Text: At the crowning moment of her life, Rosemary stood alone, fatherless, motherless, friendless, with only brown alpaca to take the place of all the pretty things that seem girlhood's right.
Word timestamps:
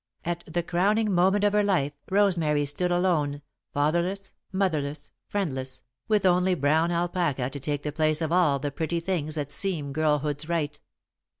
At 0.25 0.43
the 0.47 0.63
crowning 0.63 1.13
moment 1.13 1.43
of 1.43 1.53
her 1.53 1.61
life, 1.61 1.93
Rosemary 2.09 2.65
stood 2.65 2.91
alone, 2.91 3.43
fatherless, 3.71 4.33
motherless, 4.51 5.11
friendless, 5.27 5.83
with 6.07 6.25
only 6.25 6.55
brown 6.55 6.89
alpaca 6.89 7.51
to 7.51 7.59
take 7.59 7.83
the 7.83 7.91
place 7.91 8.19
of 8.19 8.31
all 8.31 8.57
the 8.57 8.71
pretty 8.71 8.99
things 8.99 9.35
that 9.35 9.51
seem 9.51 9.93
girlhood's 9.93 10.49
right. 10.49 10.79